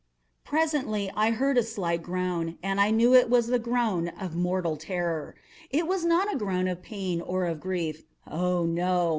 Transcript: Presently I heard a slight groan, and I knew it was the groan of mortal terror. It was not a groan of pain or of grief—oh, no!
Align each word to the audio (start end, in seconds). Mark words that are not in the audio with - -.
Presently 0.43 1.11
I 1.15 1.29
heard 1.29 1.59
a 1.59 1.63
slight 1.63 2.01
groan, 2.01 2.57
and 2.63 2.81
I 2.81 2.89
knew 2.89 3.13
it 3.13 3.29
was 3.29 3.45
the 3.45 3.59
groan 3.59 4.07
of 4.07 4.33
mortal 4.35 4.75
terror. 4.75 5.35
It 5.69 5.85
was 5.85 6.03
not 6.03 6.33
a 6.33 6.37
groan 6.39 6.67
of 6.67 6.81
pain 6.81 7.21
or 7.21 7.45
of 7.45 7.59
grief—oh, 7.59 8.65
no! 8.65 9.09